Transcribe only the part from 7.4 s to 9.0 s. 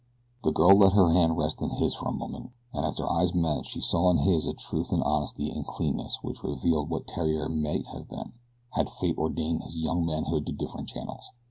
might have been had